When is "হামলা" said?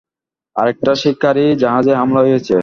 1.99-2.19